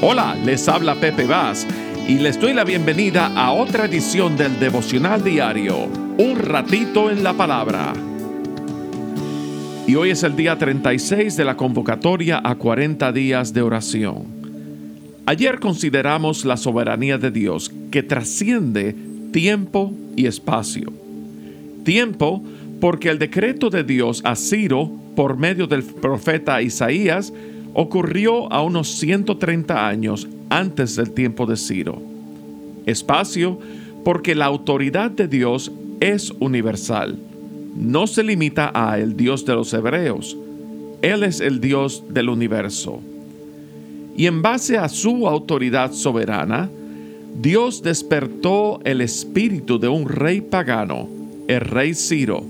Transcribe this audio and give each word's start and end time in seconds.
Hola, 0.00 0.36
les 0.44 0.68
habla 0.68 0.94
Pepe 0.94 1.24
Vaz 1.24 1.66
y 2.06 2.18
les 2.18 2.38
doy 2.38 2.54
la 2.54 2.62
bienvenida 2.62 3.32
a 3.34 3.50
otra 3.50 3.86
edición 3.86 4.36
del 4.36 4.60
devocional 4.60 5.24
diario, 5.24 5.88
Un 6.18 6.38
ratito 6.38 7.10
en 7.10 7.24
la 7.24 7.32
palabra. 7.32 7.94
Y 9.88 9.96
hoy 9.96 10.10
es 10.10 10.22
el 10.22 10.36
día 10.36 10.56
36 10.56 11.36
de 11.36 11.44
la 11.44 11.56
convocatoria 11.56 12.40
a 12.44 12.54
40 12.54 13.10
días 13.10 13.52
de 13.52 13.62
oración. 13.62 14.22
Ayer 15.26 15.58
consideramos 15.58 16.44
la 16.44 16.56
soberanía 16.56 17.18
de 17.18 17.32
Dios 17.32 17.72
que 17.90 18.04
trasciende 18.04 18.94
tiempo 19.32 19.92
y 20.14 20.26
espacio. 20.26 20.92
Tiempo 21.84 22.44
porque 22.80 23.08
el 23.08 23.18
decreto 23.18 23.68
de 23.68 23.82
Dios 23.82 24.22
a 24.24 24.36
Ciro 24.36 24.92
por 25.16 25.36
medio 25.36 25.66
del 25.66 25.82
profeta 25.82 26.62
Isaías 26.62 27.32
ocurrió 27.74 28.52
a 28.52 28.62
unos 28.62 28.88
130 28.98 29.86
años 29.86 30.28
antes 30.50 30.96
del 30.96 31.10
tiempo 31.10 31.46
de 31.46 31.56
Ciro. 31.56 32.00
Espacio, 32.86 33.58
porque 34.04 34.34
la 34.34 34.46
autoridad 34.46 35.10
de 35.10 35.28
Dios 35.28 35.70
es 36.00 36.32
universal. 36.40 37.18
No 37.76 38.06
se 38.06 38.22
limita 38.22 38.70
a 38.74 38.98
el 38.98 39.16
Dios 39.16 39.44
de 39.44 39.54
los 39.54 39.72
hebreos. 39.72 40.36
Él 41.02 41.22
es 41.22 41.40
el 41.40 41.60
Dios 41.60 42.02
del 42.08 42.28
universo. 42.28 43.00
Y 44.16 44.26
en 44.26 44.42
base 44.42 44.78
a 44.78 44.88
su 44.88 45.28
autoridad 45.28 45.92
soberana, 45.92 46.68
Dios 47.40 47.82
despertó 47.82 48.80
el 48.84 49.00
espíritu 49.00 49.78
de 49.78 49.86
un 49.88 50.08
rey 50.08 50.40
pagano, 50.40 51.08
el 51.46 51.60
rey 51.60 51.94
Ciro, 51.94 52.42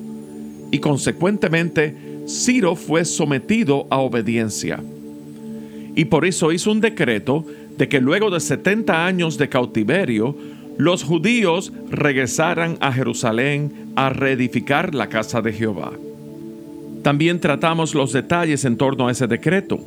y 0.70 0.78
consecuentemente 0.78 1.94
Ciro 2.26 2.74
fue 2.74 3.04
sometido 3.04 3.86
a 3.90 3.98
obediencia 3.98 4.80
y 5.98 6.04
por 6.04 6.24
eso 6.24 6.52
hizo 6.52 6.70
un 6.70 6.80
decreto 6.80 7.44
de 7.76 7.88
que 7.88 8.00
luego 8.00 8.30
de 8.30 8.38
70 8.38 9.04
años 9.04 9.36
de 9.36 9.48
cautiverio, 9.48 10.36
los 10.76 11.02
judíos 11.02 11.72
regresaran 11.90 12.78
a 12.80 12.92
Jerusalén 12.92 13.90
a 13.96 14.08
reedificar 14.08 14.94
la 14.94 15.08
casa 15.08 15.42
de 15.42 15.52
Jehová. 15.52 15.90
También 17.02 17.40
tratamos 17.40 17.96
los 17.96 18.12
detalles 18.12 18.64
en 18.64 18.76
torno 18.76 19.08
a 19.08 19.10
ese 19.10 19.26
decreto. 19.26 19.80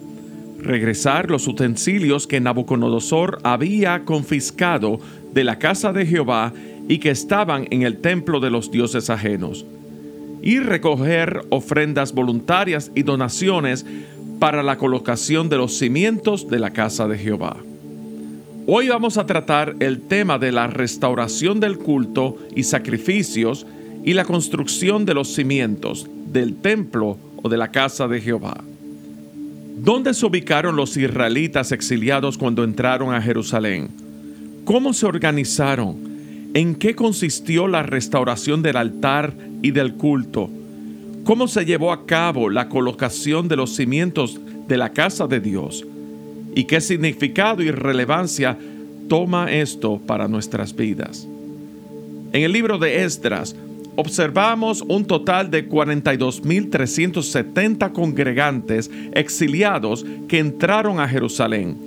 Regresar 0.59 1.31
los 1.31 1.48
utensilios 1.48 2.28
que 2.28 2.42
Nabucodonosor 2.42 3.40
había 3.44 4.03
confiscado 4.03 5.00
de 5.34 5.46
la 5.46 5.59
casa 5.59 5.94
de 5.94 6.06
Jehová 6.06 6.52
y 6.90 7.00
que 7.00 7.12
estaban 7.12 7.68
en 7.72 7.84
el 7.84 8.00
templo 8.00 8.42
de 8.42 8.50
los 8.50 8.70
dioses 8.70 9.09
ajenos. 9.09 9.66
Y 10.42 10.59
recoger 10.59 11.46
ofrendas 11.52 12.12
voluntarias 12.12 12.92
y 12.96 13.03
donaciones 13.03 13.86
para 14.42 14.64
la 14.64 14.80
colocación 14.80 15.50
de 15.50 15.58
los 15.58 15.78
cimientos 15.78 16.50
de 16.50 16.58
la 16.58 16.72
casa 16.72 17.08
de 17.08 17.16
Jehová. 17.16 17.58
Hoy 18.66 18.89
vamos 18.89 19.20
a 19.20 19.28
tratar 19.28 19.75
el 19.80 20.02
tema 20.02 20.39
de 20.39 20.52
la 20.52 20.66
restauración 20.66 21.59
del 21.59 21.78
culto 21.78 22.39
y 22.56 22.64
sacrificios 22.64 23.67
y 24.03 24.14
la 24.14 24.25
construcción 24.25 25.06
de 25.06 25.14
los 25.14 25.28
cimientos 25.36 26.08
del 26.25 26.56
templo 26.56 27.19
o 27.44 27.50
de 27.50 27.58
la 27.58 27.69
casa 27.69 28.08
de 28.08 28.19
Jehová. 28.19 28.64
¿Dónde 29.78 30.12
se 30.16 30.25
ubicaron 30.25 30.75
los 30.75 30.97
israelitas 30.97 31.72
exiliados 31.72 32.36
cuando 32.36 32.64
entraron 32.64 33.14
a 33.14 33.22
Jerusalén? 33.22 33.89
¿Cómo 34.66 34.94
se 34.94 35.06
organizaron? 35.06 35.97
¿En 36.56 36.73
qué 36.73 36.95
consistió 36.95 37.67
la 37.67 37.84
restauración 37.84 38.64
del 38.64 38.78
altar 38.78 39.36
y 39.62 39.69
del 39.69 39.94
culto? 39.94 40.50
Cómo 41.24 41.48
se 41.48 41.66
llevó 41.66 41.92
a 41.92 42.06
cabo 42.06 42.50
la 42.50 42.70
colocación 42.70 43.48
de 43.48 43.56
los 43.56 43.76
cimientos 43.76 44.40
de 44.68 44.78
la 44.78 44.92
casa 44.92 45.28
de 45.28 45.40
Dios 45.40 45.86
y 46.56 46.64
qué 46.66 46.82
significado 46.82 47.62
y 47.62 47.70
relevancia 47.72 48.58
toma 49.08 49.52
esto 49.52 50.02
para 50.06 50.28
nuestras 50.28 50.76
vidas. 50.76 51.26
En 52.34 52.44
el 52.44 52.52
libro 52.52 52.78
de 52.78 53.04
Esdras 53.04 53.56
observamos 53.96 54.84
un 54.88 55.06
total 55.06 55.50
de 55.52 55.68
42.370 55.68 57.92
congregantes 57.92 58.90
exiliados 59.14 60.06
que 60.28 60.40
entraron 60.40 61.00
a 61.00 61.08
Jerusalén. 61.08 61.78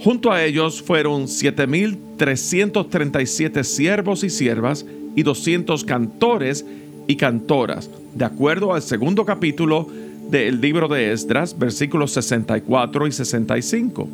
Junto 0.00 0.30
a 0.32 0.44
ellos 0.44 0.82
fueron 0.82 1.26
7.337 1.26 3.62
siervos 3.62 4.24
y 4.24 4.30
siervas 4.30 4.84
y 5.14 5.22
200 5.22 5.84
cantores 5.84 6.64
y 7.06 7.16
cantoras, 7.16 7.90
de 8.14 8.24
acuerdo 8.24 8.74
al 8.74 8.82
segundo 8.82 9.24
capítulo 9.24 9.88
del 10.30 10.60
libro 10.60 10.88
de 10.88 11.12
Esdras, 11.12 11.58
versículos 11.58 12.12
64 12.12 13.06
y 13.06 13.12
65. 13.12 14.08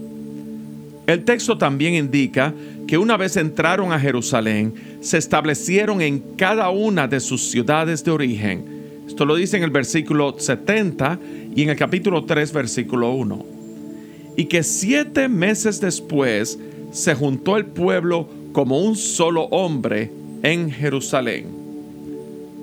El 1.07 1.25
texto 1.25 1.57
también 1.57 1.95
indica 1.95 2.53
que 2.87 2.99
una 2.99 3.17
vez 3.17 3.37
entraron 3.37 3.93
a 3.93 4.01
Jerusalén, 4.01 4.75
se 5.01 5.19
establecieron 5.19 6.03
en 6.03 6.19
cada 6.37 6.71
una 6.71 7.09
de 7.09 7.21
sus 7.21 7.51
ciudades 7.51 8.05
de 8.05 8.11
origen. 8.11 8.65
Esto 9.07 9.25
lo 9.25 9.37
dice 9.37 9.57
en 9.57 9.63
el 9.63 9.71
versículo 9.71 10.39
70 10.39 11.19
y 11.55 11.63
en 11.63 11.71
el 11.71 11.77
capítulo 11.77 12.25
3, 12.25 12.53
versículo 12.53 13.13
1. 13.13 13.47
Y 14.37 14.45
que 14.45 14.63
siete 14.63 15.29
meses 15.29 15.81
después 15.81 16.59
se 16.93 17.15
juntó 17.15 17.57
el 17.57 17.67
pueblo 17.67 18.29
como 18.53 18.81
un 18.81 18.97
solo 18.97 19.45
hombre 19.45 20.11
en 20.43 20.71
Jerusalén. 20.71 21.58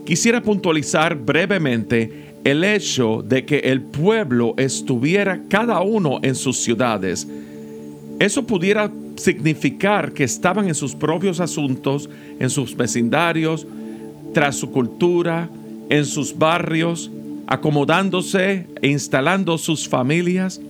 Quisiera 0.05 0.41
puntualizar 0.41 1.16
brevemente 1.16 2.25
el 2.43 2.63
hecho 2.63 3.23
de 3.27 3.43
que 3.43 3.57
el 3.57 3.81
pueblo 3.81 4.53
estuviera 4.55 5.41
cada 5.49 5.81
uno 5.81 6.19
en 6.21 6.35
sus 6.35 6.57
ciudades. 6.57 7.27
Eso 8.19 8.45
pudiera 8.45 8.91
significar 9.16 10.13
que 10.13 10.23
estaban 10.23 10.67
en 10.67 10.75
sus 10.75 10.93
propios 10.93 11.39
asuntos, 11.39 12.07
en 12.39 12.51
sus 12.51 12.77
vecindarios, 12.77 13.66
tras 14.31 14.57
su 14.57 14.71
cultura, 14.71 15.49
en 15.89 16.05
sus 16.05 16.37
barrios, 16.37 17.09
acomodándose 17.47 18.67
e 18.83 18.87
instalando 18.89 19.57
sus 19.57 19.89
familias. 19.89 20.61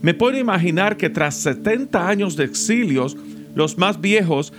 Me 0.00 0.14
puedo 0.14 0.38
imaginar 0.38 0.96
que 0.96 1.10
tras 1.10 1.34
70 1.36 2.08
años 2.08 2.36
de 2.36 2.44
exilios, 2.44 3.18
los 3.54 3.76
más 3.76 4.00
viejos 4.00 4.52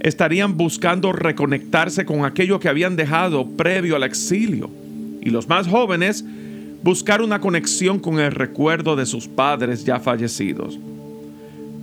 estarían 0.00 0.56
buscando 0.56 1.12
reconectarse 1.12 2.04
con 2.04 2.24
aquello 2.24 2.60
que 2.60 2.68
habían 2.68 2.96
dejado 2.96 3.46
previo 3.46 3.96
al 3.96 4.04
exilio. 4.04 4.70
Y 5.20 5.30
los 5.30 5.48
más 5.48 5.66
jóvenes 5.66 6.24
buscar 6.82 7.20
una 7.20 7.40
conexión 7.40 7.98
con 7.98 8.20
el 8.20 8.30
recuerdo 8.30 8.96
de 8.96 9.06
sus 9.06 9.26
padres 9.26 9.84
ya 9.84 9.98
fallecidos. 9.98 10.78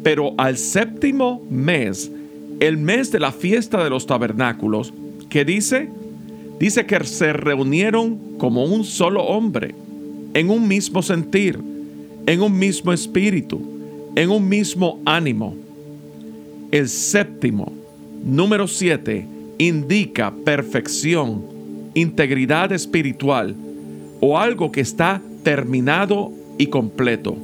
Pero 0.03 0.33
al 0.37 0.57
séptimo 0.57 1.43
mes, 1.49 2.11
el 2.59 2.77
mes 2.77 3.11
de 3.11 3.19
la 3.19 3.31
fiesta 3.31 3.83
de 3.83 3.89
los 3.89 4.05
tabernáculos, 4.05 4.93
¿qué 5.29 5.43
dice? 5.43 5.89
Dice 6.59 6.85
que 6.85 7.03
se 7.03 7.33
reunieron 7.33 8.37
como 8.37 8.63
un 8.63 8.85
solo 8.85 9.23
hombre, 9.23 9.75
en 10.33 10.49
un 10.49 10.67
mismo 10.67 11.01
sentir, 11.01 11.59
en 12.25 12.41
un 12.41 12.57
mismo 12.57 12.93
espíritu, 12.93 13.61
en 14.15 14.29
un 14.29 14.47
mismo 14.47 15.01
ánimo. 15.05 15.55
El 16.71 16.87
séptimo 16.87 17.84
Número 18.25 18.67
7. 18.67 19.27
Indica 19.59 20.33
perfección, 20.43 21.45
integridad 21.93 22.71
espiritual 22.71 23.55
o 24.19 24.39
algo 24.39 24.71
que 24.71 24.81
está 24.81 25.21
terminado 25.43 26.31
y 26.57 26.65
completo. 26.65 27.37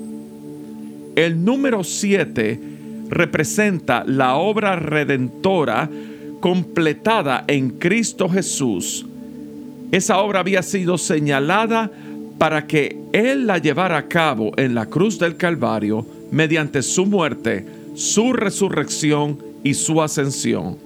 El 1.16 1.46
número 1.46 1.84
7 1.84 2.60
representa 3.10 4.04
la 4.08 4.38
obra 4.38 4.76
redentora 4.76 5.88
completada 6.40 7.46
en 7.48 7.70
Cristo 7.70 8.28
Jesús. 8.28 9.06
Esa 9.92 10.18
obra 10.18 10.40
había 10.40 10.64
sido 10.64 10.98
señalada 10.98 11.92
para 12.40 12.66
que 12.66 12.98
Él 13.14 13.46
la 13.46 13.60
llevara 13.60 13.98
a 14.00 14.08
cabo 14.08 14.52
en 14.58 14.74
la 14.74 14.88
cruz 14.88 15.20
del 15.20 15.38
Calvario 15.38 16.08
mediante 16.32 16.82
su 16.82 17.06
muerte, 17.06 17.68
su 17.94 18.34
resurrección 18.34 19.51
y 19.64 19.74
su 19.74 20.02
ascensión. 20.02 20.78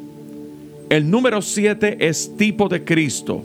El 0.90 1.10
número 1.10 1.42
7 1.42 1.98
es 2.00 2.36
tipo 2.38 2.70
de 2.70 2.84
Cristo. 2.84 3.44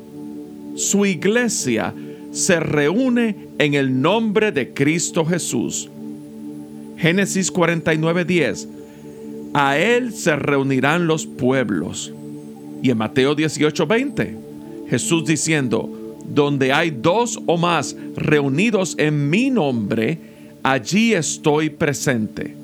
Su 0.74 1.06
iglesia 1.06 1.94
se 2.32 2.60
reúne 2.60 3.48
en 3.58 3.74
el 3.74 4.00
nombre 4.00 4.52
de 4.52 4.72
Cristo 4.72 5.24
Jesús. 5.24 5.88
Génesis 6.96 7.52
49:10. 7.52 8.68
A 9.54 9.78
Él 9.78 10.12
se 10.12 10.36
reunirán 10.36 11.06
los 11.06 11.26
pueblos. 11.26 12.12
Y 12.82 12.90
en 12.90 12.98
Mateo 12.98 13.34
18:20, 13.34 14.36
Jesús 14.88 15.24
diciendo, 15.24 16.16
donde 16.32 16.72
hay 16.72 16.90
dos 16.90 17.40
o 17.46 17.56
más 17.56 17.96
reunidos 18.16 18.94
en 18.98 19.28
mi 19.28 19.50
nombre, 19.50 20.18
allí 20.62 21.12
estoy 21.14 21.70
presente. 21.70 22.59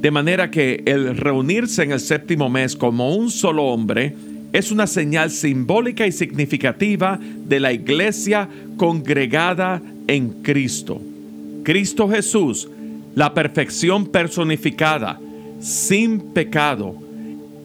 De 0.00 0.10
manera 0.10 0.50
que 0.50 0.82
el 0.86 1.14
reunirse 1.14 1.82
en 1.82 1.92
el 1.92 2.00
séptimo 2.00 2.48
mes 2.48 2.74
como 2.74 3.14
un 3.14 3.30
solo 3.30 3.64
hombre 3.64 4.14
es 4.50 4.72
una 4.72 4.86
señal 4.86 5.30
simbólica 5.30 6.06
y 6.06 6.12
significativa 6.12 7.20
de 7.20 7.60
la 7.60 7.70
iglesia 7.74 8.48
congregada 8.78 9.82
en 10.06 10.42
Cristo. 10.42 11.02
Cristo 11.64 12.08
Jesús, 12.08 12.66
la 13.14 13.34
perfección 13.34 14.06
personificada, 14.06 15.20
sin 15.60 16.32
pecado, 16.32 16.94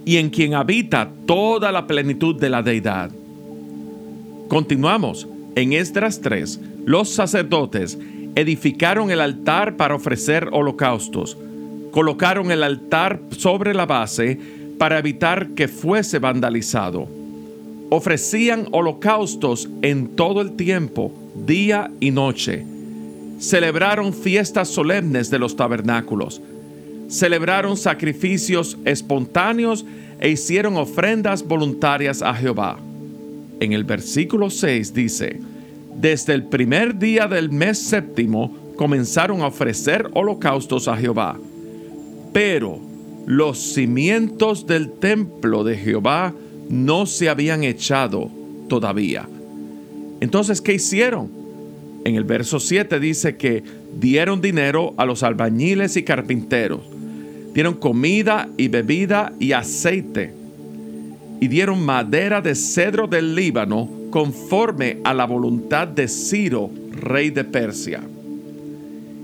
y 0.03 0.17
en 0.17 0.29
quien 0.29 0.55
habita 0.55 1.09
toda 1.25 1.71
la 1.71 1.87
plenitud 1.87 2.37
de 2.37 2.49
la 2.49 2.61
deidad. 2.61 3.11
Continuamos. 4.49 5.25
En 5.55 5.71
Esdras 5.71 6.19
3, 6.19 6.59
los 6.85 7.09
sacerdotes 7.11 7.97
edificaron 8.35 9.09
el 9.09 9.21
altar 9.21 9.77
para 9.77 9.95
ofrecer 9.95 10.49
holocaustos. 10.51 11.37
Colocaron 11.95 12.51
el 12.51 12.61
altar 12.61 13.21
sobre 13.37 13.73
la 13.73 13.85
base 13.85 14.37
para 14.77 14.99
evitar 14.99 15.51
que 15.51 15.69
fuese 15.69 16.19
vandalizado. 16.19 17.07
Ofrecían 17.89 18.67
holocaustos 18.71 19.69
en 19.81 20.09
todo 20.09 20.41
el 20.41 20.57
tiempo, 20.57 21.13
día 21.47 21.89
y 22.01 22.11
noche. 22.11 22.65
Celebraron 23.39 24.13
fiestas 24.13 24.67
solemnes 24.67 25.29
de 25.29 25.39
los 25.39 25.55
tabernáculos. 25.55 26.41
Celebraron 27.07 27.77
sacrificios 27.77 28.77
espontáneos 28.83 29.85
e 30.19 30.27
hicieron 30.27 30.75
ofrendas 30.75 31.47
voluntarias 31.47 32.21
a 32.21 32.33
Jehová. 32.33 32.77
En 33.61 33.71
el 33.71 33.85
versículo 33.85 34.49
6 34.49 34.93
dice, 34.93 35.39
desde 35.95 36.33
el 36.33 36.43
primer 36.43 36.99
día 36.99 37.29
del 37.29 37.51
mes 37.51 37.77
séptimo 37.77 38.53
comenzaron 38.75 39.39
a 39.43 39.47
ofrecer 39.47 40.09
holocaustos 40.13 40.89
a 40.89 40.97
Jehová. 40.97 41.37
Pero 42.35 42.81
los 43.27 43.57
cimientos 43.57 44.67
del 44.67 44.91
templo 44.91 45.63
de 45.63 45.77
Jehová 45.77 46.33
no 46.69 47.05
se 47.05 47.29
habían 47.29 47.63
echado 47.63 48.29
todavía. 48.67 49.25
Entonces, 50.19 50.59
¿qué 50.59 50.73
hicieron? 50.73 51.29
En 52.03 52.15
el 52.15 52.25
verso 52.25 52.59
7 52.59 52.99
dice 52.99 53.37
que 53.37 53.63
dieron 54.01 54.41
dinero 54.41 54.93
a 54.97 55.05
los 55.05 55.23
albañiles 55.23 55.95
y 55.95 56.03
carpinteros, 56.03 56.81
dieron 57.53 57.75
comida 57.75 58.49
y 58.57 58.67
bebida 58.67 59.31
y 59.39 59.53
aceite, 59.53 60.33
y 61.39 61.47
dieron 61.47 61.85
madera 61.85 62.41
de 62.41 62.53
cedro 62.55 63.07
del 63.07 63.33
Líbano 63.33 63.89
conforme 64.09 64.97
a 65.05 65.13
la 65.13 65.23
voluntad 65.23 65.87
de 65.87 66.09
Ciro, 66.09 66.69
rey 66.91 67.29
de 67.29 67.45
Persia. 67.45 68.03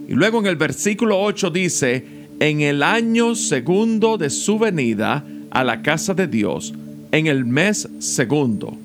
Y 0.07 0.13
luego 0.13 0.39
en 0.39 0.45
el 0.45 0.55
versículo 0.55 1.21
8 1.21 1.49
dice, 1.49 2.20
en 2.41 2.61
el 2.61 2.81
año 2.81 3.35
segundo 3.35 4.17
de 4.17 4.31
su 4.31 4.57
venida 4.57 5.23
a 5.51 5.63
la 5.63 5.83
casa 5.83 6.15
de 6.15 6.25
Dios, 6.25 6.73
en 7.11 7.27
el 7.27 7.45
mes 7.45 7.87
segundo, 7.99 8.75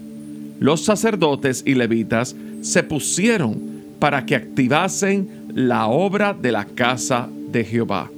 los 0.60 0.82
sacerdotes 0.84 1.62
y 1.64 1.74
levitas 1.74 2.36
se 2.60 2.82
pusieron 2.82 3.58
para 3.98 4.26
que 4.26 4.36
activasen 4.36 5.46
la 5.54 5.86
obra 5.86 6.34
de 6.34 6.52
la 6.52 6.66
casa 6.66 7.30
de 7.50 7.64
Jehová. 7.64 8.10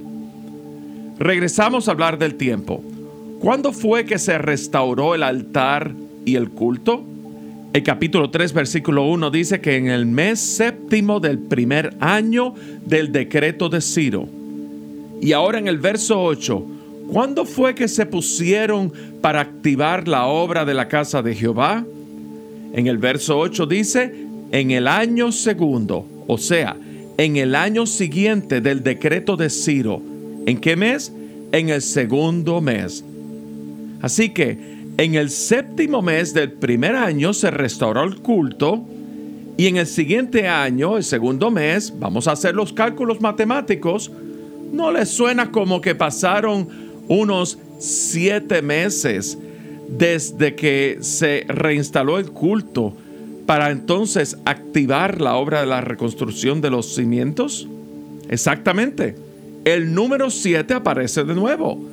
Regresamos 1.19 1.87
a 1.87 1.91
hablar 1.91 2.19
del 2.19 2.35
tiempo. 2.35 2.83
¿Cuándo 3.39 3.71
fue 3.71 4.03
que 4.03 4.19
se 4.19 4.37
restauró 4.39 5.15
el 5.15 5.23
altar 5.23 5.93
y 6.25 6.35
el 6.35 6.49
culto? 6.49 7.05
El 7.71 7.83
capítulo 7.83 8.29
3, 8.29 8.51
versículo 8.51 9.05
1 9.05 9.31
dice 9.31 9.61
que 9.61 9.77
en 9.77 9.87
el 9.87 10.05
mes 10.05 10.41
séptimo 10.41 11.21
del 11.21 11.39
primer 11.39 11.95
año 12.01 12.55
del 12.85 13.13
decreto 13.13 13.69
de 13.69 13.79
Ciro, 13.79 14.27
y 15.21 15.33
ahora 15.33 15.59
en 15.59 15.67
el 15.67 15.77
verso 15.77 16.21
8, 16.21 16.65
¿cuándo 17.11 17.45
fue 17.45 17.75
que 17.75 17.87
se 17.87 18.05
pusieron 18.05 18.91
para 19.21 19.41
activar 19.41 20.07
la 20.07 20.25
obra 20.27 20.65
de 20.65 20.73
la 20.73 20.87
casa 20.87 21.21
de 21.21 21.35
Jehová? 21.35 21.85
En 22.73 22.87
el 22.87 22.97
verso 22.97 23.37
8 23.37 23.65
dice, 23.65 24.13
en 24.51 24.71
el 24.71 24.87
año 24.87 25.31
segundo, 25.31 26.05
o 26.27 26.37
sea, 26.37 26.75
en 27.17 27.35
el 27.35 27.55
año 27.55 27.85
siguiente 27.85 28.61
del 28.61 28.81
decreto 28.81 29.35
de 29.35 29.49
Ciro. 29.49 30.01
¿En 30.45 30.57
qué 30.57 30.75
mes? 30.75 31.11
En 31.51 31.69
el 31.69 31.81
segundo 31.81 32.61
mes. 32.61 33.03
Así 34.01 34.29
que 34.29 34.57
en 34.97 35.15
el 35.15 35.29
séptimo 35.29 36.01
mes 36.01 36.33
del 36.33 36.51
primer 36.53 36.95
año 36.95 37.33
se 37.33 37.51
restauró 37.51 38.03
el 38.03 38.17
culto 38.17 38.85
y 39.57 39.67
en 39.67 39.75
el 39.75 39.87
siguiente 39.87 40.47
año, 40.47 40.95
el 40.95 41.03
segundo 41.03 41.51
mes, 41.51 41.93
vamos 41.99 42.29
a 42.29 42.31
hacer 42.31 42.55
los 42.55 42.71
cálculos 42.71 43.19
matemáticos, 43.19 44.09
¿No 44.71 44.91
les 44.91 45.09
suena 45.09 45.51
como 45.51 45.81
que 45.81 45.95
pasaron 45.95 46.67
unos 47.07 47.57
siete 47.79 48.61
meses 48.61 49.37
desde 49.87 50.55
que 50.55 50.99
se 51.01 51.45
reinstaló 51.47 52.19
el 52.19 52.31
culto 52.31 52.93
para 53.45 53.71
entonces 53.71 54.37
activar 54.45 55.21
la 55.21 55.35
obra 55.35 55.61
de 55.61 55.65
la 55.65 55.81
reconstrucción 55.81 56.61
de 56.61 56.69
los 56.69 56.93
cimientos? 56.93 57.67
Exactamente. 58.29 59.15
El 59.65 59.93
número 59.93 60.29
siete 60.29 60.73
aparece 60.73 61.23
de 61.23 61.33
nuevo. 61.33 61.83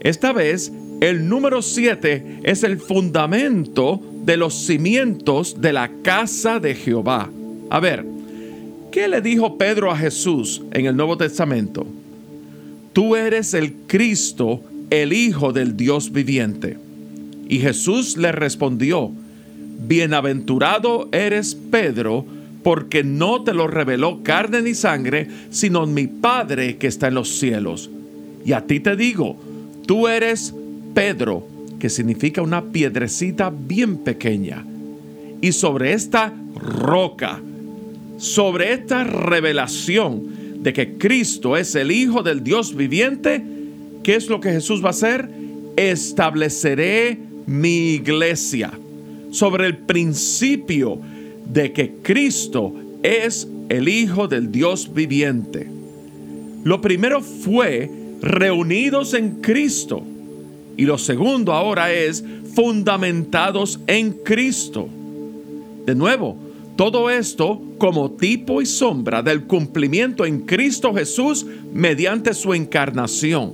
Esta 0.00 0.32
vez, 0.32 0.72
el 1.00 1.28
número 1.28 1.60
siete 1.62 2.40
es 2.44 2.62
el 2.62 2.78
fundamento 2.78 4.00
de 4.24 4.36
los 4.36 4.54
cimientos 4.54 5.60
de 5.60 5.72
la 5.72 5.90
casa 6.02 6.60
de 6.60 6.74
Jehová. 6.74 7.28
A 7.70 7.80
ver, 7.80 8.04
¿qué 8.92 9.08
le 9.08 9.20
dijo 9.20 9.58
Pedro 9.58 9.90
a 9.90 9.96
Jesús 9.96 10.62
en 10.72 10.86
el 10.86 10.96
Nuevo 10.96 11.16
Testamento? 11.16 11.86
Tú 12.92 13.16
eres 13.16 13.54
el 13.54 13.72
Cristo, 13.86 14.62
el 14.90 15.12
Hijo 15.12 15.52
del 15.52 15.76
Dios 15.76 16.12
viviente. 16.12 16.78
Y 17.48 17.58
Jesús 17.58 18.16
le 18.16 18.32
respondió, 18.32 19.10
Bienaventurado 19.86 21.08
eres 21.12 21.54
Pedro, 21.54 22.24
porque 22.62 23.02
no 23.02 23.42
te 23.42 23.52
lo 23.52 23.66
reveló 23.66 24.22
carne 24.22 24.62
ni 24.62 24.74
sangre, 24.74 25.28
sino 25.50 25.86
mi 25.86 26.06
Padre 26.06 26.76
que 26.76 26.86
está 26.86 27.08
en 27.08 27.14
los 27.14 27.28
cielos. 27.38 27.90
Y 28.44 28.52
a 28.52 28.62
ti 28.62 28.80
te 28.80 28.96
digo, 28.96 29.36
tú 29.86 30.08
eres 30.08 30.54
Pedro, 30.94 31.46
que 31.80 31.90
significa 31.90 32.42
una 32.42 32.62
piedrecita 32.62 33.50
bien 33.50 33.98
pequeña. 33.98 34.64
Y 35.40 35.52
sobre 35.52 35.92
esta 35.92 36.32
roca, 36.54 37.40
sobre 38.18 38.72
esta 38.72 39.02
revelación, 39.02 40.41
de 40.62 40.72
que 40.72 40.94
Cristo 40.96 41.56
es 41.56 41.74
el 41.74 41.90
Hijo 41.90 42.22
del 42.22 42.44
Dios 42.44 42.74
viviente, 42.76 43.42
¿qué 44.04 44.14
es 44.14 44.28
lo 44.28 44.40
que 44.40 44.52
Jesús 44.52 44.82
va 44.82 44.88
a 44.88 44.90
hacer? 44.90 45.28
Estableceré 45.76 47.18
mi 47.46 47.94
iglesia 47.94 48.72
sobre 49.32 49.66
el 49.66 49.78
principio 49.78 51.00
de 51.46 51.72
que 51.72 51.94
Cristo 52.02 52.74
es 53.02 53.48
el 53.68 53.88
Hijo 53.88 54.28
del 54.28 54.52
Dios 54.52 54.94
viviente. 54.94 55.66
Lo 56.62 56.80
primero 56.80 57.20
fue 57.22 57.90
reunidos 58.20 59.14
en 59.14 59.40
Cristo 59.40 60.04
y 60.76 60.84
lo 60.84 60.96
segundo 60.96 61.52
ahora 61.52 61.92
es 61.92 62.24
fundamentados 62.54 63.80
en 63.88 64.12
Cristo. 64.12 64.88
De 65.86 65.96
nuevo, 65.96 66.36
todo 66.82 67.10
esto 67.10 67.62
como 67.78 68.10
tipo 68.10 68.60
y 68.60 68.66
sombra 68.66 69.22
del 69.22 69.44
cumplimiento 69.44 70.26
en 70.26 70.40
Cristo 70.40 70.92
Jesús 70.92 71.46
mediante 71.72 72.34
su 72.34 72.54
encarnación. 72.54 73.52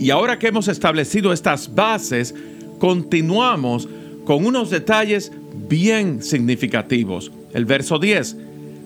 Y 0.00 0.08
ahora 0.08 0.38
que 0.38 0.46
hemos 0.46 0.66
establecido 0.66 1.34
estas 1.34 1.74
bases, 1.74 2.34
continuamos 2.78 3.86
con 4.24 4.46
unos 4.46 4.70
detalles 4.70 5.32
bien 5.68 6.22
significativos. 6.22 7.30
El 7.52 7.66
verso 7.66 7.98
10. 7.98 8.38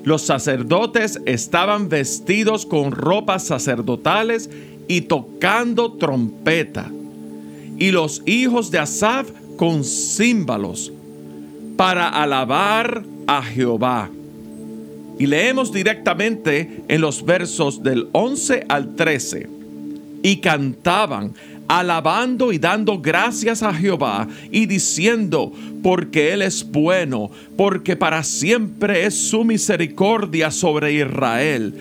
Los 0.03 0.23
sacerdotes 0.23 1.21
estaban 1.25 1.89
vestidos 1.89 2.67
con 2.67 2.91
ropas 2.91 3.47
sacerdotales 3.47 4.51
y 4.89 5.03
tocando 5.03 5.93
trompeta. 5.93 6.91
Y 7.79 7.93
los 7.93 8.25
hijos 8.27 8.73
de 8.73 8.81
Asaf 8.81 9.31
con 9.57 9.85
címbalos 9.85 10.93
para 11.77 12.09
alabar 12.09 13.05
a 13.31 13.43
Jehová. 13.45 14.11
Y 15.17 15.27
leemos 15.27 15.73
directamente 15.73 16.83
en 16.89 17.01
los 17.01 17.25
versos 17.25 17.81
del 17.81 18.09
11 18.11 18.67
al 18.69 18.97
13. 18.97 19.49
Y 20.25 20.39
cantaban, 20.39 21.33
alabando 21.69 22.53
y 22.53 22.59
dando 22.59 22.99
gracias 22.99 23.63
a 23.63 23.73
Jehová 23.73 24.27
y 24.51 24.67
diciendo, 24.67 25.53
porque 25.81 26.33
Él 26.33 26.43
es 26.43 26.69
bueno, 26.69 27.31
porque 27.57 27.95
para 27.95 28.25
siempre 28.25 29.07
es 29.07 29.15
su 29.15 29.45
misericordia 29.45 30.51
sobre 30.51 30.95
Israel. 30.95 31.73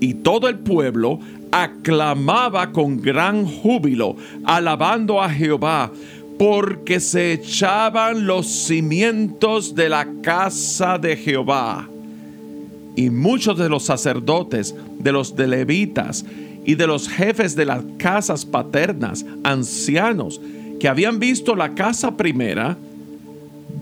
Y 0.00 0.14
todo 0.14 0.48
el 0.48 0.58
pueblo 0.58 1.20
aclamaba 1.52 2.72
con 2.72 3.00
gran 3.00 3.44
júbilo, 3.44 4.16
alabando 4.44 5.22
a 5.22 5.30
Jehová, 5.30 5.92
porque 6.38 7.00
se 7.00 7.32
echaban 7.32 8.26
los 8.26 8.46
cimientos 8.46 9.74
de 9.74 9.88
la 9.88 10.06
casa 10.22 10.96
de 10.96 11.16
Jehová. 11.16 11.88
Y 12.94 13.10
muchos 13.10 13.58
de 13.58 13.68
los 13.68 13.84
sacerdotes, 13.84 14.74
de 14.98 15.12
los 15.12 15.34
de 15.34 15.48
levitas 15.48 16.24
y 16.64 16.76
de 16.76 16.86
los 16.86 17.08
jefes 17.08 17.56
de 17.56 17.64
las 17.64 17.82
casas 17.98 18.44
paternas, 18.44 19.26
ancianos, 19.42 20.40
que 20.78 20.88
habían 20.88 21.18
visto 21.18 21.56
la 21.56 21.74
casa 21.74 22.16
primera, 22.16 22.76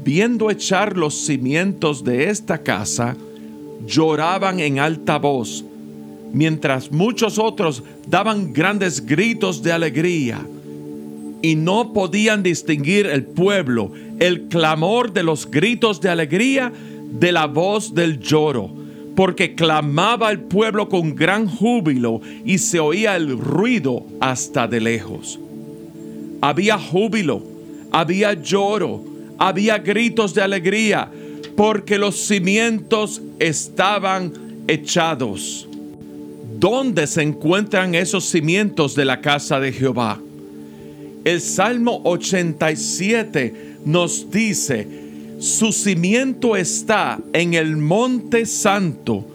viendo 0.02 0.50
echar 0.50 0.96
los 0.96 1.14
cimientos 1.14 2.04
de 2.04 2.30
esta 2.30 2.58
casa, 2.58 3.16
lloraban 3.86 4.60
en 4.60 4.78
alta 4.78 5.18
voz, 5.18 5.64
mientras 6.32 6.90
muchos 6.90 7.38
otros 7.38 7.82
daban 8.08 8.52
grandes 8.52 9.04
gritos 9.04 9.62
de 9.62 9.72
alegría. 9.72 10.40
Y 11.46 11.54
no 11.54 11.92
podían 11.92 12.42
distinguir 12.42 13.06
el 13.06 13.22
pueblo, 13.22 13.92
el 14.18 14.48
clamor 14.48 15.12
de 15.12 15.22
los 15.22 15.48
gritos 15.48 16.00
de 16.00 16.08
alegría 16.08 16.72
de 17.20 17.30
la 17.30 17.46
voz 17.46 17.94
del 17.94 18.18
lloro, 18.18 18.68
porque 19.14 19.54
clamaba 19.54 20.32
el 20.32 20.40
pueblo 20.40 20.88
con 20.88 21.14
gran 21.14 21.46
júbilo 21.46 22.20
y 22.44 22.58
se 22.58 22.80
oía 22.80 23.14
el 23.14 23.38
ruido 23.38 24.04
hasta 24.18 24.66
de 24.66 24.80
lejos. 24.80 25.38
Había 26.40 26.80
júbilo, 26.80 27.44
había 27.92 28.32
lloro, 28.32 29.04
había 29.38 29.78
gritos 29.78 30.34
de 30.34 30.42
alegría, 30.42 31.08
porque 31.54 31.96
los 31.96 32.16
cimientos 32.26 33.22
estaban 33.38 34.32
echados. 34.66 35.68
¿Dónde 36.58 37.06
se 37.06 37.22
encuentran 37.22 37.94
esos 37.94 38.24
cimientos 38.24 38.96
de 38.96 39.04
la 39.04 39.20
casa 39.20 39.60
de 39.60 39.72
Jehová? 39.72 40.18
El 41.26 41.40
Salmo 41.40 42.02
87 42.04 43.78
nos 43.84 44.30
dice, 44.30 44.86
su 45.40 45.72
cimiento 45.72 46.54
está 46.54 47.18
en 47.32 47.54
el 47.54 47.76
monte 47.76 48.46
santo. 48.46 49.26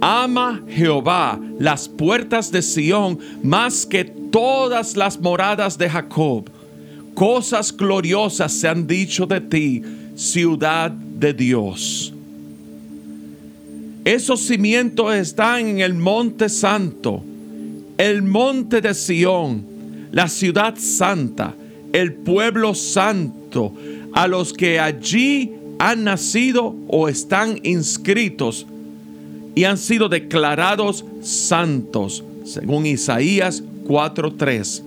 Ama 0.00 0.62
Jehová 0.68 1.40
las 1.58 1.88
puertas 1.88 2.52
de 2.52 2.62
Sión 2.62 3.18
más 3.42 3.84
que 3.84 4.04
todas 4.04 4.96
las 4.96 5.20
moradas 5.20 5.76
de 5.76 5.90
Jacob. 5.90 6.48
Cosas 7.12 7.76
gloriosas 7.76 8.52
se 8.52 8.68
han 8.68 8.86
dicho 8.86 9.26
de 9.26 9.40
ti, 9.40 9.82
ciudad 10.14 10.92
de 10.92 11.34
Dios. 11.34 12.14
Esos 14.04 14.42
cimientos 14.42 15.12
están 15.12 15.66
en 15.66 15.80
el 15.80 15.94
monte 15.94 16.48
santo, 16.48 17.20
el 17.98 18.22
monte 18.22 18.80
de 18.80 18.94
Sión, 18.94 19.71
la 20.12 20.28
ciudad 20.28 20.74
santa, 20.78 21.54
el 21.92 22.12
pueblo 22.12 22.74
santo, 22.74 23.72
a 24.12 24.28
los 24.28 24.52
que 24.52 24.78
allí 24.78 25.52
han 25.78 26.04
nacido 26.04 26.76
o 26.86 27.08
están 27.08 27.58
inscritos 27.64 28.66
y 29.54 29.64
han 29.64 29.78
sido 29.78 30.08
declarados 30.08 31.04
santos, 31.22 32.22
según 32.44 32.86
Isaías 32.86 33.62
4:3. 33.84 34.82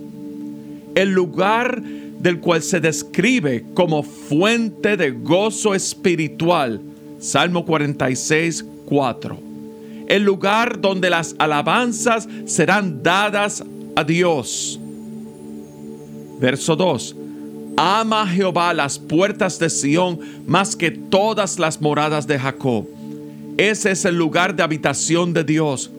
El 0.94 1.10
lugar 1.10 1.82
del 1.82 2.40
cual 2.40 2.62
se 2.62 2.80
describe 2.80 3.64
como 3.74 4.02
fuente 4.02 4.96
de 4.96 5.10
gozo 5.10 5.74
espiritual, 5.74 6.80
Salmo 7.18 7.64
46, 7.66 8.64
4. 8.86 9.38
El 10.08 10.22
lugar 10.22 10.80
donde 10.80 11.10
las 11.10 11.34
alabanzas 11.38 12.28
serán 12.46 13.02
dadas 13.02 13.64
a 13.96 14.04
Dios. 14.04 14.80
Verso 16.38 16.76
2. 16.76 17.16
Ama 17.76 18.26
Jehová 18.26 18.72
las 18.72 18.98
puertas 18.98 19.58
de 19.58 19.68
Sión 19.68 20.18
más 20.46 20.74
que 20.74 20.90
todas 20.90 21.58
las 21.58 21.80
moradas 21.80 22.26
de 22.26 22.38
Jacob. 22.38 22.86
Ese 23.56 23.90
es 23.90 24.04
el 24.04 24.16
lugar 24.16 24.54
de 24.54 24.62
habitación 24.62 25.32
de 25.32 25.44
Dios, 25.44 25.90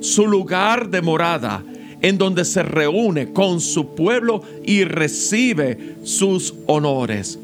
su 0.00 0.26
lugar 0.26 0.90
de 0.90 1.02
morada, 1.02 1.62
en 2.00 2.18
donde 2.18 2.44
se 2.44 2.62
reúne 2.62 3.32
con 3.32 3.60
su 3.60 3.94
pueblo 3.94 4.42
y 4.64 4.84
recibe 4.84 5.96
sus 6.04 6.54
honores. 6.66 7.38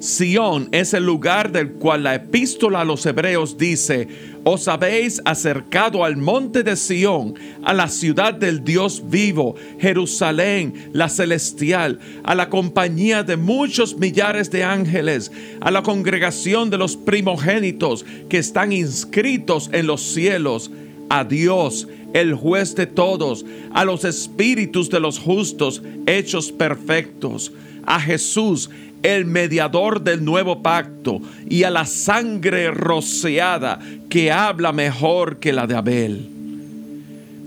Sión 0.00 0.70
es 0.72 0.94
el 0.94 1.04
lugar 1.04 1.52
del 1.52 1.72
cual 1.72 2.04
la 2.04 2.14
epístola 2.14 2.80
a 2.80 2.84
los 2.86 3.04
hebreos 3.04 3.58
dice, 3.58 4.08
os 4.44 4.66
habéis 4.66 5.20
acercado 5.26 6.06
al 6.06 6.16
monte 6.16 6.62
de 6.62 6.74
Sión, 6.74 7.34
a 7.62 7.74
la 7.74 7.86
ciudad 7.88 8.32
del 8.32 8.64
Dios 8.64 9.02
vivo, 9.10 9.56
Jerusalén, 9.78 10.88
la 10.94 11.10
celestial, 11.10 11.98
a 12.24 12.34
la 12.34 12.48
compañía 12.48 13.22
de 13.22 13.36
muchos 13.36 13.98
millares 13.98 14.50
de 14.50 14.64
ángeles, 14.64 15.30
a 15.60 15.70
la 15.70 15.82
congregación 15.82 16.70
de 16.70 16.78
los 16.78 16.96
primogénitos 16.96 18.06
que 18.30 18.38
están 18.38 18.72
inscritos 18.72 19.68
en 19.70 19.86
los 19.86 20.00
cielos, 20.00 20.70
a 21.10 21.24
Dios, 21.24 21.88
el 22.12 22.34
juez 22.34 22.74
de 22.74 22.86
todos, 22.86 23.44
a 23.72 23.84
los 23.84 24.04
espíritus 24.04 24.90
de 24.90 25.00
los 25.00 25.18
justos 25.18 25.82
hechos 26.06 26.52
perfectos, 26.52 27.52
a 27.84 28.00
Jesús, 28.00 28.70
el 29.02 29.24
mediador 29.24 30.02
del 30.02 30.24
nuevo 30.24 30.62
pacto, 30.62 31.20
y 31.48 31.62
a 31.62 31.70
la 31.70 31.86
sangre 31.86 32.70
rociada 32.70 33.80
que 34.08 34.30
habla 34.30 34.72
mejor 34.72 35.38
que 35.38 35.52
la 35.52 35.66
de 35.66 35.74
Abel. 35.74 36.28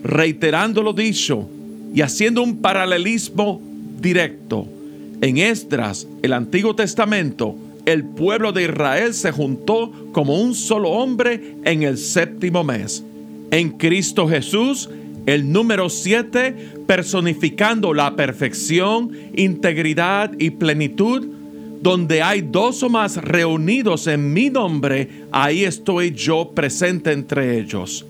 Reiterando 0.03 0.81
lo 0.81 0.93
dicho 0.93 1.47
y 1.93 2.01
haciendo 2.01 2.41
un 2.41 2.57
paralelismo 2.57 3.61
directo, 3.99 4.67
en 5.21 5.37
Esdras, 5.37 6.05
el 6.21 6.33
Antiguo 6.33 6.75
Testamento, 6.75 7.55
el 7.85 8.03
pueblo 8.03 8.51
de 8.51 8.63
Israel 8.63 9.13
se 9.13 9.31
juntó 9.31 9.91
como 10.11 10.41
un 10.41 10.53
solo 10.53 10.89
hombre 10.89 11.55
en 11.63 11.83
el 11.83 11.97
séptimo 11.97 12.63
mes. 12.63 13.03
En 13.53 13.69
Cristo 13.69 14.27
Jesús, 14.27 14.89
el 15.27 15.51
número 15.51 15.87
siete, 15.87 16.55
personificando 16.87 17.93
la 17.93 18.15
perfección, 18.15 19.11
integridad 19.35 20.31
y 20.39 20.49
plenitud, 20.49 21.27
donde 21.79 22.23
hay 22.23 22.41
dos 22.41 22.81
o 22.81 22.89
más 22.89 23.17
reunidos 23.17 24.07
en 24.07 24.33
mi 24.33 24.49
nombre, 24.49 25.07
ahí 25.31 25.65
estoy 25.65 26.13
yo 26.13 26.49
presente 26.55 27.11
entre 27.11 27.59
ellos. 27.59 28.03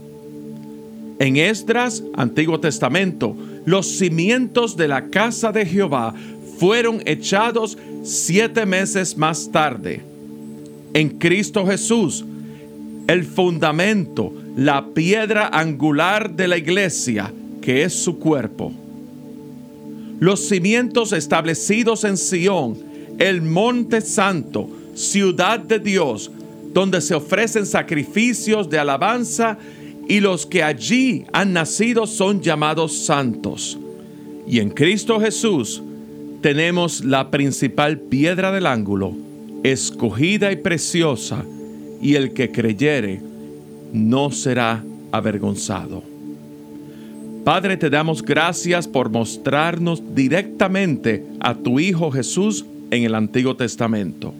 En 1.19 1.35
Esdras, 1.35 2.01
Antiguo 2.15 2.61
Testamento, 2.61 3.35
los 3.65 3.85
cimientos 3.85 4.77
de 4.77 4.87
la 4.87 5.09
casa 5.09 5.51
de 5.51 5.65
Jehová 5.65 6.15
fueron 6.57 7.01
echados 7.05 7.77
siete 8.03 8.65
meses 8.65 9.17
más 9.17 9.51
tarde. 9.51 10.03
En 10.93 11.09
Cristo 11.09 11.65
Jesús, 11.65 12.23
el 13.07 13.25
fundamento, 13.25 14.31
la 14.55 14.85
piedra 14.93 15.47
angular 15.47 16.35
de 16.35 16.47
la 16.47 16.57
iglesia, 16.57 17.33
que 17.61 17.83
es 17.83 17.93
su 17.93 18.19
cuerpo. 18.19 18.71
Los 20.19 20.47
cimientos 20.47 21.11
establecidos 21.11 22.03
en 22.03 22.17
Sión, 22.17 22.77
el 23.17 23.41
monte 23.41 24.01
santo, 24.01 24.69
ciudad 24.93 25.59
de 25.59 25.79
Dios, 25.79 26.31
donde 26.73 27.01
se 27.01 27.15
ofrecen 27.15 27.65
sacrificios 27.65 28.69
de 28.69 28.79
alabanza 28.79 29.57
y 30.07 30.19
los 30.19 30.45
que 30.45 30.63
allí 30.63 31.25
han 31.31 31.53
nacido 31.53 32.05
son 32.07 32.41
llamados 32.41 32.97
santos. 33.05 33.77
Y 34.47 34.59
en 34.59 34.69
Cristo 34.69 35.19
Jesús 35.19 35.81
tenemos 36.41 37.03
la 37.03 37.31
principal 37.31 37.99
piedra 37.99 38.51
del 38.51 38.67
ángulo, 38.67 39.15
escogida 39.63 40.51
y 40.51 40.57
preciosa, 40.57 41.45
y 42.01 42.15
el 42.15 42.33
que 42.33 42.51
creyere 42.51 43.21
no 43.93 44.31
será 44.31 44.83
avergonzado. 45.11 46.03
Padre, 47.43 47.77
te 47.77 47.89
damos 47.89 48.23
gracias 48.23 48.87
por 48.87 49.09
mostrarnos 49.09 50.15
directamente 50.15 51.25
a 51.39 51.53
tu 51.53 51.79
Hijo 51.79 52.11
Jesús 52.11 52.65
en 52.89 53.03
el 53.03 53.15
Antiguo 53.15 53.55
Testamento. 53.55 54.33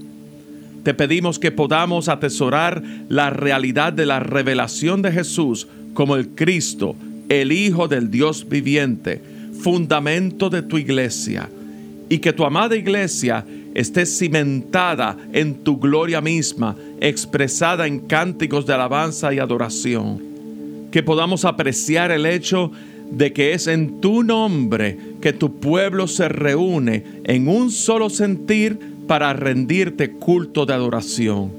Te 0.83 0.93
pedimos 0.93 1.37
que 1.37 1.51
podamos 1.51 2.09
atesorar 2.09 2.81
la 3.09 3.29
realidad 3.29 3.93
de 3.93 4.05
la 4.05 4.19
revelación 4.19 5.01
de 5.01 5.11
Jesús 5.11 5.67
como 5.93 6.15
el 6.15 6.29
Cristo, 6.29 6.95
el 7.29 7.51
Hijo 7.51 7.87
del 7.87 8.09
Dios 8.09 8.47
viviente, 8.47 9.21
fundamento 9.61 10.49
de 10.49 10.61
tu 10.61 10.77
iglesia, 10.77 11.49
y 12.09 12.19
que 12.19 12.33
tu 12.33 12.45
amada 12.45 12.75
iglesia 12.75 13.45
esté 13.73 14.05
cimentada 14.05 15.17
en 15.31 15.55
tu 15.63 15.77
gloria 15.77 16.21
misma, 16.21 16.75
expresada 16.99 17.87
en 17.87 17.99
cánticos 17.99 18.65
de 18.65 18.73
alabanza 18.73 19.33
y 19.33 19.39
adoración. 19.39 20.21
Que 20.91 21.03
podamos 21.03 21.45
apreciar 21.45 22.11
el 22.11 22.25
hecho 22.25 22.71
de 23.09 23.33
que 23.33 23.53
es 23.53 23.67
en 23.67 24.01
tu 24.01 24.23
nombre 24.23 24.97
que 25.21 25.33
tu 25.33 25.59
pueblo 25.59 26.07
se 26.07 26.29
reúne 26.29 27.03
en 27.23 27.47
un 27.47 27.71
solo 27.71 28.09
sentir 28.09 28.79
para 29.07 29.33
rendirte 29.33 30.11
culto 30.11 30.65
de 30.65 30.73
adoración. 30.73 31.51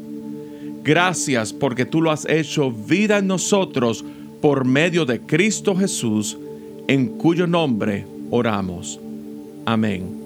Gracias 0.83 1.53
porque 1.53 1.87
tú 1.87 2.03
lo 2.03 2.11
has 2.11 2.27
hecho 2.29 2.71
vida 2.71 3.19
en 3.19 3.27
nosotros 3.27 4.05
por 4.41 4.65
medio 4.65 5.07
de 5.07 5.21
Cristo 5.21 5.75
Jesús, 5.75 6.37
en 6.89 7.07
cuyo 7.07 7.47
nombre 7.47 8.05
oramos. 8.31 9.01
Amén. 9.65 10.24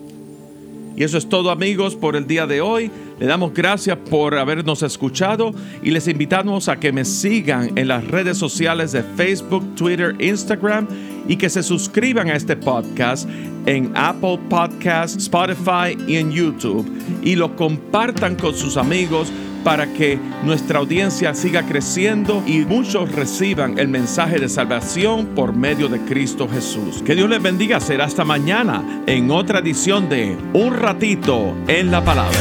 Y 0.96 1.04
eso 1.04 1.18
es 1.18 1.28
todo 1.28 1.50
amigos 1.50 1.94
por 1.94 2.16
el 2.16 2.26
día 2.26 2.46
de 2.46 2.60
hoy. 2.60 2.90
Le 3.18 3.26
damos 3.26 3.52
gracias 3.54 3.98
por 4.10 4.36
habernos 4.36 4.82
escuchado 4.82 5.52
y 5.82 5.90
les 5.90 6.08
invitamos 6.08 6.68
a 6.68 6.78
que 6.78 6.92
me 6.92 7.04
sigan 7.04 7.76
en 7.76 7.88
las 7.88 8.06
redes 8.06 8.38
sociales 8.38 8.92
de 8.92 9.02
Facebook, 9.02 9.74
Twitter, 9.74 10.14
Instagram 10.20 10.86
y 11.28 11.36
que 11.36 11.50
se 11.50 11.62
suscriban 11.62 12.28
a 12.28 12.36
este 12.36 12.56
podcast 12.56 13.28
en 13.66 13.92
Apple 13.94 14.38
Podcasts, 14.48 15.24
Spotify 15.24 15.96
y 16.06 16.16
en 16.16 16.30
YouTube 16.30 16.86
y 17.22 17.36
lo 17.36 17.54
compartan 17.56 18.36
con 18.36 18.54
sus 18.54 18.76
amigos 18.76 19.30
para 19.64 19.86
que 19.86 20.18
nuestra 20.44 20.78
audiencia 20.78 21.34
siga 21.34 21.62
creciendo 21.62 22.42
y 22.46 22.60
muchos 22.60 23.12
reciban 23.12 23.78
el 23.78 23.88
mensaje 23.88 24.38
de 24.38 24.48
salvación 24.48 25.26
por 25.34 25.52
medio 25.52 25.88
de 25.88 26.00
Cristo 26.00 26.48
Jesús. 26.48 27.02
Que 27.04 27.14
Dios 27.14 27.28
les 27.28 27.42
bendiga. 27.42 27.80
Será 27.80 28.04
hasta 28.04 28.24
mañana 28.24 29.02
en 29.06 29.30
otra 29.30 29.60
edición 29.60 30.08
de 30.08 30.36
Un 30.52 30.74
ratito 30.74 31.54
en 31.66 31.90
la 31.90 32.04
palabra. 32.04 32.38